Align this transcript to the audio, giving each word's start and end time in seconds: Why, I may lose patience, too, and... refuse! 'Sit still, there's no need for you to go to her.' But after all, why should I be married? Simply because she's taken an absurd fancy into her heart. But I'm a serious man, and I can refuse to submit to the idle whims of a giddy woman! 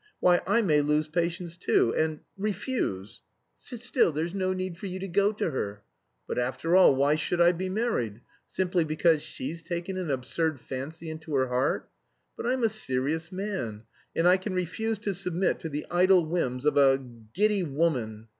Why, 0.19 0.41
I 0.47 0.63
may 0.63 0.81
lose 0.81 1.07
patience, 1.07 1.55
too, 1.55 1.93
and... 1.95 2.21
refuse! 2.35 3.21
'Sit 3.59 3.83
still, 3.83 4.11
there's 4.11 4.33
no 4.33 4.51
need 4.51 4.75
for 4.75 4.87
you 4.87 4.97
to 4.97 5.07
go 5.07 5.31
to 5.33 5.51
her.' 5.51 5.83
But 6.27 6.39
after 6.39 6.75
all, 6.75 6.95
why 6.95 7.13
should 7.15 7.39
I 7.39 7.51
be 7.51 7.69
married? 7.69 8.21
Simply 8.49 8.83
because 8.83 9.21
she's 9.21 9.61
taken 9.61 9.97
an 9.97 10.09
absurd 10.09 10.59
fancy 10.59 11.11
into 11.11 11.35
her 11.35 11.49
heart. 11.49 11.87
But 12.35 12.47
I'm 12.47 12.63
a 12.63 12.69
serious 12.69 13.31
man, 13.31 13.83
and 14.15 14.27
I 14.27 14.37
can 14.37 14.55
refuse 14.55 14.97
to 14.97 15.13
submit 15.13 15.59
to 15.59 15.69
the 15.69 15.85
idle 15.91 16.25
whims 16.25 16.65
of 16.65 16.77
a 16.77 16.97
giddy 17.35 17.61
woman! 17.61 18.29